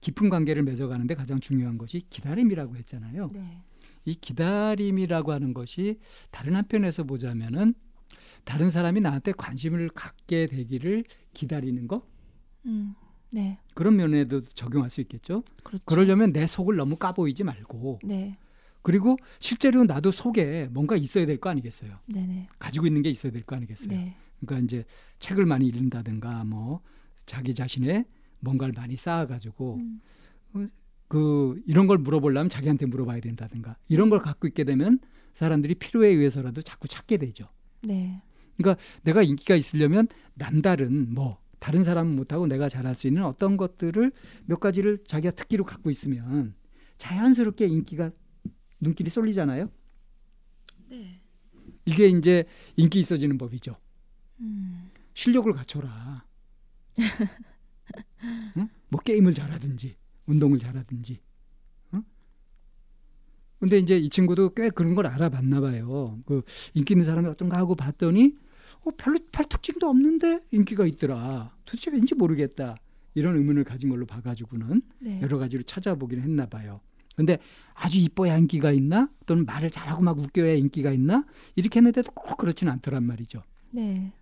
깊은 0.00 0.30
관계를 0.30 0.62
맺어가는데 0.62 1.14
가장 1.14 1.40
중요한 1.40 1.78
것이 1.78 2.06
기다림이라고 2.10 2.76
했잖아요. 2.76 3.30
네. 3.32 3.62
이 4.04 4.14
기다림이라고 4.14 5.32
하는 5.32 5.54
것이 5.54 5.98
다른 6.30 6.56
한편에서 6.56 7.04
보자면은 7.04 7.74
다른 8.44 8.70
사람이 8.70 9.00
나한테 9.00 9.32
관심을 9.32 9.90
갖게 9.90 10.46
되기를 10.46 11.04
기다리는 11.34 11.86
거 11.86 12.06
음. 12.66 12.94
네. 13.30 13.58
그런 13.74 13.96
면에도 13.96 14.40
적용할 14.40 14.90
수 14.90 15.00
있겠죠. 15.00 15.42
그렇죠. 15.62 15.84
그러려면 15.86 16.32
내 16.32 16.46
속을 16.46 16.76
너무 16.76 16.96
까보이지 16.96 17.44
말고 17.44 18.00
네. 18.04 18.36
그리고 18.82 19.16
실제로 19.38 19.84
나도 19.84 20.10
속에 20.10 20.68
뭔가 20.70 20.96
있어야 20.96 21.24
될 21.26 21.38
거 21.38 21.50
아니겠어요. 21.50 21.98
네, 22.06 22.26
네. 22.26 22.48
가지고 22.58 22.86
있는 22.86 23.02
게 23.02 23.10
있어야 23.10 23.32
될 23.32 23.42
거 23.42 23.56
아니겠어요. 23.56 23.88
네. 23.88 24.16
그러니까 24.44 24.64
이제 24.64 24.84
책을 25.20 25.46
많이 25.46 25.66
읽는다든가 25.68 26.44
뭐 26.44 26.80
자기 27.26 27.54
자신의 27.54 28.04
뭔가를 28.40 28.74
많이 28.76 28.96
쌓아가지고 28.96 29.76
음. 29.76 30.00
그 31.08 31.60
이런 31.66 31.86
걸 31.86 31.98
물어보려면 31.98 32.48
자기한테 32.48 32.86
물어봐야 32.86 33.20
된다든가 33.20 33.76
이런 33.88 34.08
걸 34.10 34.18
갖고 34.18 34.46
있게 34.48 34.64
되면 34.64 34.98
사람들이 35.34 35.74
필요에 35.76 36.08
의해서라도 36.08 36.62
자꾸 36.62 36.88
찾게 36.88 37.18
되죠. 37.18 37.48
네. 37.82 38.22
내가 39.02 39.22
인기가 39.22 39.54
있으려면 39.56 40.06
남다른 40.34 41.12
뭐 41.12 41.38
다른 41.58 41.84
사람은 41.84 42.14
못하고 42.16 42.46
내가 42.46 42.68
잘할 42.68 42.94
수 42.94 43.06
있는 43.06 43.24
어떤 43.24 43.56
것들을 43.56 44.12
몇 44.46 44.60
가지를 44.60 44.98
자기가 44.98 45.32
특기로 45.32 45.64
갖고 45.64 45.90
있으면 45.90 46.54
자연스럽게 46.96 47.66
인기가 47.66 48.10
눈길이 48.82 49.08
쏠리잖아요. 49.08 49.70
네. 50.90 51.20
이게 51.86 52.08
이제 52.08 52.44
인기 52.76 52.98
있어지는 52.98 53.38
법이죠. 53.38 53.76
음. 54.40 54.90
실력을 55.14 55.50
갖춰라. 55.52 56.24
응? 58.56 58.68
뭐 58.88 59.00
게임을 59.00 59.34
잘하든지 59.34 59.96
운동을 60.26 60.58
잘하든지. 60.58 61.20
응? 61.94 62.02
근데 63.60 63.78
이제 63.78 63.96
이 63.96 64.08
친구도 64.08 64.54
꽤 64.54 64.68
그런 64.68 64.94
걸 64.94 65.06
알아봤나 65.06 65.60
봐요. 65.60 66.20
그 66.26 66.42
인기 66.74 66.94
있는 66.94 67.06
사람이 67.06 67.28
어떤가 67.28 67.56
하고 67.56 67.76
봤더니 67.76 68.36
어, 68.80 68.90
별로 68.96 69.18
별 69.30 69.44
특징도 69.44 69.88
없는데 69.88 70.40
인기가 70.50 70.86
있더라. 70.86 71.56
도대체 71.64 71.92
왠지 71.92 72.16
모르겠다. 72.16 72.76
이런 73.14 73.36
의문을 73.36 73.62
가진 73.62 73.90
걸로 73.90 74.06
봐가지고는 74.06 74.82
네. 75.00 75.20
여러 75.20 75.38
가지로 75.38 75.62
찾아보기는 75.62 76.24
했나 76.24 76.46
봐요. 76.46 76.80
근데 77.16 77.38
아주 77.74 77.98
이뻐야 77.98 78.36
인기가 78.38 78.72
있나? 78.72 79.10
또는 79.26 79.44
말을 79.44 79.70
잘하고 79.70 80.02
막 80.02 80.18
웃겨야 80.18 80.54
인기가 80.54 80.92
있나? 80.92 81.24
이렇게 81.56 81.78
했는데도 81.78 82.12
꼭 82.12 82.36
그렇지는 82.36 82.72
않더란 82.74 83.04
말이죠. 83.04 83.42
네. 83.70 84.12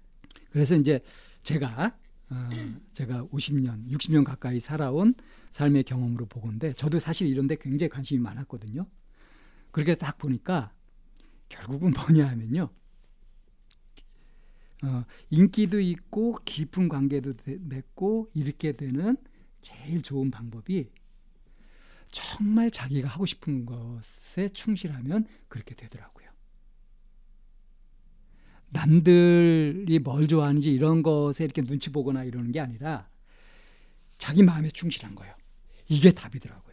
그래서 0.50 0.74
이제 0.76 1.00
제가 1.42 1.96
어, 2.30 2.48
제가 2.92 3.24
50년, 3.26 3.88
60년 3.90 4.24
가까이 4.24 4.60
살아온 4.60 5.14
삶의 5.50 5.82
경험으로 5.84 6.26
보건데 6.26 6.72
저도 6.74 7.00
사실 7.00 7.26
이런데 7.26 7.56
굉장히 7.60 7.88
관심이 7.90 8.20
많았거든요. 8.20 8.86
그렇게 9.72 9.94
딱 9.96 10.16
보니까 10.18 10.72
결국은 11.48 11.92
뭐냐 11.92 12.28
하면요. 12.28 12.68
어, 14.82 15.04
인기도 15.28 15.78
있고 15.80 16.38
깊은 16.44 16.88
관계도 16.88 17.34
되- 17.34 17.58
맺고 17.60 18.30
이렇게 18.34 18.72
되는 18.72 19.16
제일 19.60 20.00
좋은 20.02 20.30
방법이 20.30 20.88
정말 22.10 22.70
자기가 22.70 23.08
하고 23.08 23.26
싶은 23.26 23.66
것에 23.66 24.48
충실하면 24.50 25.26
그렇게 25.48 25.74
되더라고요. 25.74 26.28
남들이 28.70 29.98
뭘 29.98 30.28
좋아하는지 30.28 30.70
이런 30.70 31.02
것에 31.02 31.44
이렇게 31.44 31.62
눈치 31.62 31.90
보거나 31.90 32.24
이러는 32.24 32.52
게 32.52 32.60
아니라 32.60 33.08
자기 34.18 34.42
마음에 34.42 34.70
충실한 34.70 35.14
거예요. 35.14 35.34
이게 35.88 36.12
답이더라고요. 36.12 36.70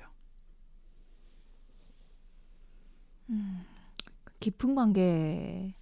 깊은 4.39 4.76
관계 4.76 5.73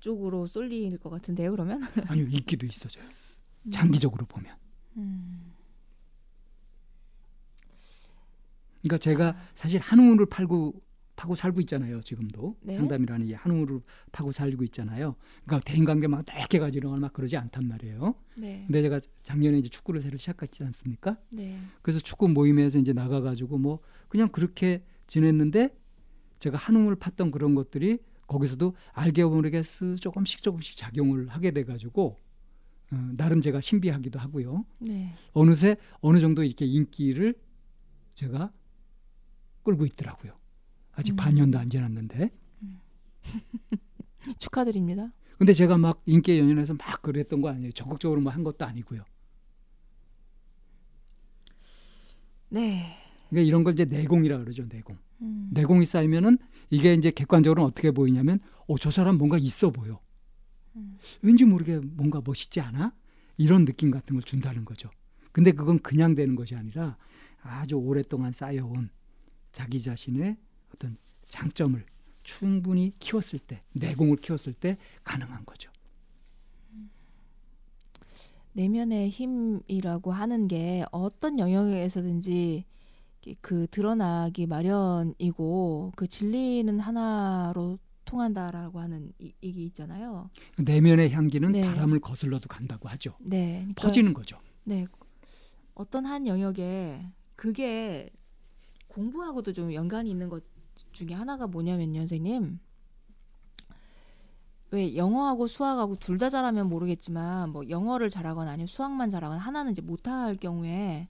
쪽으로 0.00 0.46
쏠릴 0.46 0.98
것 0.98 1.10
같은데요. 1.10 1.52
그러면? 1.52 1.80
아니요, 2.08 2.26
인기도 2.28 2.66
있어져요. 2.66 3.04
장기적으로 3.70 4.26
보면. 4.26 4.56
음. 4.96 5.45
그러니까 8.86 8.98
제가 8.98 9.36
사실 9.54 9.80
한우를 9.80 10.26
팔고 10.26 10.80
파고 11.16 11.34
살고 11.34 11.60
있잖아요. 11.60 12.02
지금도 12.02 12.56
네. 12.60 12.76
상담이라는 12.76 13.26
이 13.26 13.32
한우를 13.32 13.80
파고 14.12 14.32
살고 14.32 14.62
있잖아요. 14.64 15.16
그러니까 15.44 15.70
대인 15.70 15.84
관계 15.86 16.06
막 16.06 16.22
넓게 16.26 16.58
가지려거나 16.58 17.00
막 17.00 17.12
그러지 17.14 17.38
않단 17.38 17.66
말이에요. 17.66 18.14
네. 18.36 18.64
근데 18.66 18.82
제가 18.82 19.00
작년에 19.24 19.58
이제 19.58 19.68
축구를 19.68 20.02
새로 20.02 20.18
시작했지 20.18 20.62
않습니까? 20.62 21.18
네. 21.30 21.58
그래서 21.80 22.00
축구 22.00 22.28
모임에서 22.28 22.78
이제 22.78 22.92
나가가지고 22.92 23.56
뭐 23.56 23.80
그냥 24.08 24.28
그렇게 24.28 24.84
지냈는데 25.06 25.74
제가 26.38 26.58
한움을 26.58 26.96
팠던 26.96 27.32
그런 27.32 27.54
것들이 27.54 27.98
거기서도 28.26 28.74
알게 28.92 29.24
모르겠어 29.24 29.96
조금씩 29.96 30.42
조금씩 30.42 30.76
작용을 30.76 31.28
하게 31.28 31.52
돼가지고 31.52 32.18
어, 32.92 33.10
나름 33.16 33.40
제가 33.40 33.62
신비하기도 33.62 34.18
하고요. 34.18 34.66
네. 34.80 35.14
어느새 35.32 35.76
어느 36.00 36.20
정도 36.20 36.44
이렇게 36.44 36.66
인기를 36.66 37.34
제가 38.14 38.52
끌고 39.66 39.84
있더라고요. 39.86 40.32
아직 40.92 41.12
음. 41.12 41.16
반년도 41.16 41.58
안 41.58 41.68
지났는데. 41.68 42.30
축하드립니다. 44.38 45.12
근데 45.38 45.52
제가 45.52 45.76
막 45.76 46.00
인기에 46.06 46.38
연연해서 46.38 46.74
막 46.74 47.02
그랬던 47.02 47.40
거 47.40 47.48
아니에요. 47.50 47.72
적극적으로 47.72 48.20
뭐 48.20 48.32
한 48.32 48.44
것도 48.44 48.64
아니고요. 48.64 49.02
네. 52.48 52.96
그러니까 53.28 53.46
이런 53.48 53.64
걸 53.64 53.72
이제 53.74 53.84
내공이라 53.84 54.38
그러죠. 54.38 54.64
내공. 54.68 54.96
음. 55.22 55.48
내공이 55.52 55.84
쌓이면은 55.84 56.38
이게 56.70 56.94
이제 56.94 57.10
객관적으로 57.10 57.64
어떻게 57.64 57.90
보이냐면 57.90 58.38
어 58.68 58.76
저 58.78 58.90
사람 58.92 59.18
뭔가 59.18 59.36
있어 59.36 59.70
보여. 59.70 60.00
음. 60.76 60.96
왠지 61.22 61.44
모르게 61.44 61.78
뭔가 61.80 62.22
멋있지 62.24 62.60
않아? 62.60 62.94
이런 63.36 63.64
느낌 63.64 63.90
같은 63.90 64.14
걸 64.14 64.22
준다는 64.22 64.64
거죠. 64.64 64.90
근데 65.32 65.50
그건 65.50 65.80
그냥 65.80 66.14
되는 66.14 66.36
것이 66.36 66.54
아니라 66.54 66.96
아주 67.42 67.74
오랫동안 67.76 68.32
쌓여온 68.32 68.90
자기 69.56 69.80
자신의 69.80 70.36
어떤 70.74 70.98
장점을 71.28 71.82
충분히 72.22 72.92
키웠을 72.98 73.38
때, 73.38 73.62
내공을 73.72 74.18
키웠을 74.18 74.52
때 74.52 74.76
가능한 75.02 75.46
거죠. 75.46 75.70
내면의 78.52 79.08
힘이라고 79.08 80.12
하는 80.12 80.46
게 80.46 80.84
어떤 80.92 81.38
영역에서든지 81.38 82.66
그 83.40 83.66
드러나기 83.70 84.46
마련이고 84.46 85.92
그 85.96 86.06
진리는 86.06 86.78
하나로 86.78 87.78
통한다라고 88.04 88.78
하는 88.78 89.10
이, 89.18 89.32
얘기 89.42 89.64
있잖아요. 89.64 90.28
내면의 90.58 91.12
향기는 91.12 91.52
네. 91.52 91.62
바람을 91.62 92.00
거슬러도 92.00 92.46
간다고 92.48 92.90
하죠. 92.90 93.16
네. 93.20 93.60
그러니까 93.60 93.82
퍼지는 93.82 94.12
거죠. 94.12 94.38
네. 94.64 94.86
어떤 95.74 96.04
한 96.04 96.26
영역에 96.26 97.00
그게 97.36 98.10
공부하고도 98.96 99.52
좀 99.52 99.74
연관이 99.74 100.10
있는 100.10 100.30
것 100.30 100.42
중에 100.92 101.12
하나가 101.12 101.46
뭐냐면요, 101.46 102.00
선생님. 102.00 102.58
왜 104.72 104.96
영어하고 104.96 105.46
수학하고 105.46 105.96
둘 105.96 106.18
다 106.18 106.30
잘하면 106.30 106.68
모르겠지만 106.68 107.50
뭐 107.50 107.68
영어를 107.68 108.08
잘하거나 108.08 108.50
아니면 108.50 108.66
수학만 108.66 109.10
잘하거나 109.10 109.38
하나는 109.40 109.72
이제 109.72 109.82
못할 109.82 110.36
경우에 110.36 111.08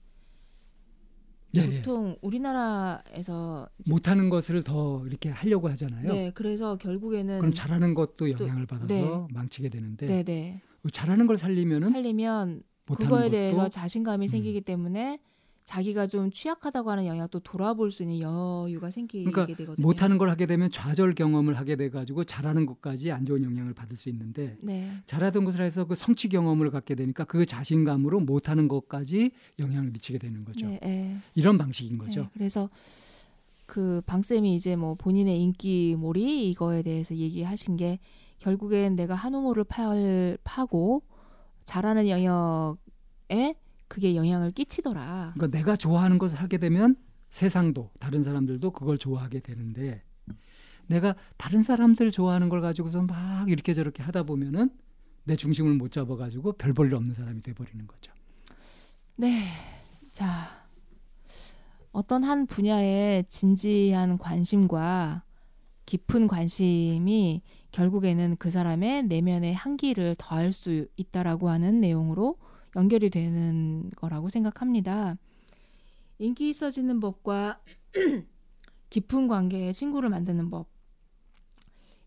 예, 1.55 1.59
예. 1.61 1.77
보통 1.77 2.17
우리나라에서 2.21 3.67
못하는 3.85 4.29
것을 4.29 4.63
더 4.63 5.03
이렇게 5.07 5.29
하려고 5.29 5.69
하잖아요. 5.69 6.13
네 6.13 6.31
그래서 6.35 6.75
결국에는 6.75 7.39
그럼 7.39 7.53
잘하는 7.53 7.93
것도 7.93 8.29
영향을 8.31 8.65
받아서 8.67 8.87
네. 8.93 9.27
망치게 9.31 9.69
되는데 9.69 10.05
네네 10.05 10.61
잘하는 10.91 11.25
걸 11.25 11.37
살리면은 11.37 11.89
살리면 11.89 12.63
그거에 12.85 13.29
대해서 13.29 13.69
자신감이 13.69 14.25
음. 14.25 14.27
생기기 14.27 14.61
때문에 14.61 15.19
자기가 15.67 16.07
좀 16.07 16.31
취약하다고 16.31 16.89
하는 16.91 17.05
영역도 17.05 17.41
돌아볼 17.41 17.91
수 17.91 18.01
있는 18.01 18.21
여유가 18.21 18.89
생기게 18.89 19.29
그러니까 19.29 19.53
되거든요. 19.53 19.85
못하는 19.85 20.17
걸 20.17 20.29
하게 20.29 20.45
되면 20.45 20.71
좌절 20.71 21.13
경험을 21.13 21.55
하게 21.55 21.75
돼 21.75 21.89
가지고 21.89 22.23
잘하는 22.23 22.65
것까지 22.65 23.11
안 23.11 23.25
좋은 23.25 23.43
영향을 23.43 23.73
받을 23.73 23.97
수 23.97 24.07
있는데 24.07 24.57
네. 24.61 24.89
잘하던 25.05 25.43
것을 25.43 25.59
해서 25.59 25.83
그 25.83 25.93
성취 25.93 26.29
경험을 26.29 26.71
갖게 26.71 26.95
되니까 26.95 27.25
그 27.25 27.45
자신감으로 27.45 28.21
못하는 28.21 28.69
것까지 28.69 29.31
영향을 29.59 29.91
미치게 29.91 30.19
되는 30.19 30.45
거죠. 30.45 30.65
네, 30.65 30.79
네. 30.81 31.17
이런 31.35 31.57
방식인 31.57 31.97
거죠. 31.97 32.21
네, 32.21 32.29
그래서 32.33 32.69
그 33.65 34.01
방쌤이 34.05 34.55
이제 34.55 34.77
뭐 34.77 34.95
본인의 34.95 35.43
인기몰이 35.43 36.49
이거에 36.49 36.81
대해서 36.81 37.13
얘기하신 37.13 37.75
게 37.75 37.99
결국엔 38.39 38.95
내가 38.95 39.15
한 39.15 39.35
우물을 39.35 39.65
팔, 39.65 40.37
파고 40.45 41.03
잘하는 41.65 42.07
영역에 42.07 43.57
그게 43.87 44.15
영향을 44.15 44.51
끼치더라. 44.51 45.33
그러니까 45.35 45.57
내가 45.57 45.75
좋아하는 45.75 46.17
것을 46.17 46.39
하게 46.39 46.57
되면 46.57 46.95
세상도 47.29 47.91
다른 47.99 48.23
사람들도 48.23 48.71
그걸 48.71 48.97
좋아하게 48.97 49.39
되는데 49.39 50.03
내가 50.87 51.15
다른 51.35 51.61
사람들 51.61 52.11
좋아하는 52.11 52.49
걸 52.49 52.61
가지고서 52.61 53.01
막 53.01 53.49
이렇게 53.49 53.73
저렇게 53.73 54.03
하다 54.03 54.23
보면은 54.23 54.69
내 55.23 55.35
중심을 55.35 55.73
못 55.73 55.91
잡아 55.91 56.15
가지고 56.15 56.53
별 56.53 56.73
볼일 56.73 56.95
없는 56.95 57.13
사람이 57.13 57.41
돼 57.41 57.53
버리는 57.53 57.85
거죠. 57.85 58.13
네. 59.15 59.43
자. 60.11 60.65
어떤 61.91 62.23
한 62.23 62.45
분야에 62.45 63.23
진지한 63.27 64.17
관심과 64.19 65.23
깊은 65.87 66.27
관심이 66.27 67.41
결국에는 67.71 68.35
그 68.37 68.51
사람의 68.51 69.03
내면의 69.03 69.55
향기를 69.55 70.15
더할 70.17 70.53
수 70.53 70.87
있다라고 70.95 71.49
하는 71.49 71.81
내용으로 71.81 72.37
연결이 72.77 73.09
되는 73.09 73.89
거라고 73.97 74.29
생각합니다. 74.29 75.17
인기 76.19 76.49
있어지는 76.49 76.99
법과 76.99 77.61
깊은 78.89 79.27
관계의 79.27 79.73
친구를 79.73 80.09
만드는 80.09 80.49
법. 80.49 80.69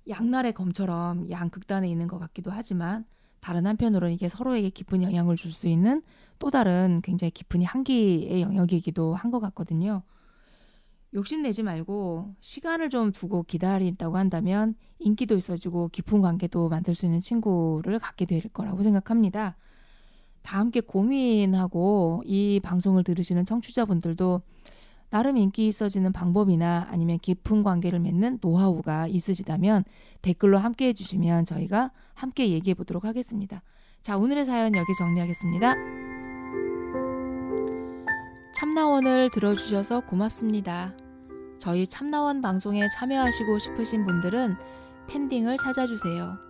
양날의 0.09 0.55
검처럼 0.55 1.29
양 1.31 1.51
극단에 1.51 1.89
있는 1.89 2.09
것 2.09 2.19
같기도 2.19 2.51
하지만 2.51 3.05
다른 3.41 3.67
한편으로는 3.67 4.15
이게 4.15 4.29
서로에게 4.29 4.71
깊은 4.71 5.03
영향을 5.03 5.37
줄 5.37 5.53
수 5.53 5.69
있는 5.69 6.03
또 6.39 6.51
다른 6.51 7.01
굉장히 7.03 7.31
깊은 7.31 7.63
향기의 7.63 8.43
영역이기도 8.43 9.15
한 9.15 9.31
것 9.31 9.41
같거든요. 9.41 10.03
욕심내지 11.15 11.63
말고 11.65 12.35
시간을 12.41 12.89
좀 12.91 13.11
두고 13.13 13.43
기다린다고 13.43 14.17
한다면 14.17 14.75
인기도 14.99 15.37
있어지고 15.37 15.89
깊은 15.89 16.23
관계도 16.23 16.69
만들 16.69 16.95
수 16.95 17.05
있는 17.07 17.21
친구를 17.21 17.99
갖게 17.99 18.27
될 18.27 18.43
거라고 18.53 18.83
생각합니다. 18.83 19.57
다 20.51 20.59
함께 20.59 20.81
고민하고 20.81 22.25
이 22.27 22.59
방송을 22.61 23.05
들으시는 23.05 23.45
청취자분들도 23.45 24.41
나름 25.09 25.37
인기 25.37 25.69
있어지는 25.69 26.13
방법이나 26.13 26.89
아니면 26.91 27.21
깊은 27.21 27.63
관계를 27.63 28.01
맺는 28.01 28.39
노하우가 28.41 29.07
있으시다면 29.07 29.85
댓글로 30.23 30.59
함께 30.59 30.89
해주시면 30.89 31.45
저희가 31.45 31.93
함께 32.15 32.49
얘기해 32.49 32.75
보도록 32.75 33.05
하겠습니다. 33.05 33.63
자, 34.03 34.17
오늘의 34.17 34.45
사연 34.45 34.75
여기 34.75 34.93
정리하겠습니다. 34.99 35.77
참나원을 38.53 39.31
들어주셔서 39.31 40.01
고맙습니다. 40.01 40.97
저희 41.61 41.87
참나원 41.87 42.43
방송에 42.43 42.89
참여하시고 42.89 43.61
싶으신 43.61 44.05
분들은 44.05 44.57
팬딩을 45.07 45.59
찾아주세요. 45.59 46.50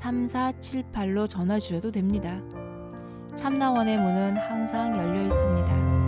02-763-3478로 0.00 1.28
전화 1.28 1.58
주셔도 1.58 1.90
됩니다. 1.90 2.40
참나원의 3.36 3.98
문은 3.98 4.36
항상 4.36 4.96
열려 4.96 5.22
있습니다. 5.24 5.99